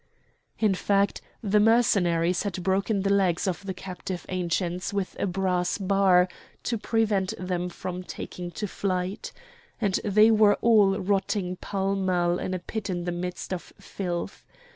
In 0.57 0.73
fact, 0.73 1.21
the 1.43 1.59
Mercenaries 1.59 2.41
had 2.41 2.63
broken 2.63 3.03
the 3.03 3.13
legs 3.13 3.45
of 3.47 3.63
the 3.63 3.73
captive 3.75 4.25
Ancients 4.29 4.91
with 4.91 5.15
a 5.19 5.27
brass 5.27 5.77
bar 5.77 6.27
to 6.63 6.79
prevent 6.79 7.35
them 7.37 7.69
from 7.69 8.01
taking 8.01 8.49
to 8.49 8.67
flight; 8.67 9.31
and 9.79 9.99
they 10.03 10.31
were 10.31 10.55
all 10.55 10.97
rotting 10.97 11.55
pell 11.55 11.93
mell 11.95 12.39
in 12.39 12.55
a 12.55 12.57
pit 12.57 12.89
in 12.89 13.03
the 13.03 13.11
midst 13.11 13.53
of 13.53 13.73
filth. 13.79 14.43